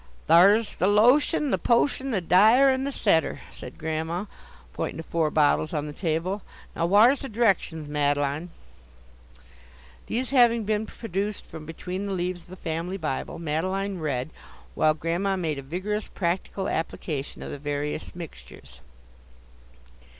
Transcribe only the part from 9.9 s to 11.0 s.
These having been